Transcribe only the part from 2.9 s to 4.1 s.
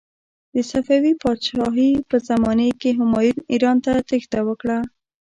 همایون ایران ته